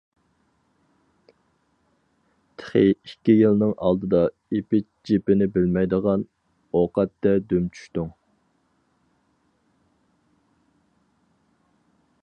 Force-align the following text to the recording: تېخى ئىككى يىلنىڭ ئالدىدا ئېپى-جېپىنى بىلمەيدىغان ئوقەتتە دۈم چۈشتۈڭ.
تېخى 2.61 2.81
ئىككى 2.93 3.35
يىلنىڭ 3.35 3.73
ئالدىدا 3.89 4.21
ئېپى-جېپىنى 4.59 5.49
بىلمەيدىغان 5.57 6.25
ئوقەتتە 6.81 7.35
دۈم 7.53 7.69
چۈشتۈڭ. 7.77 8.09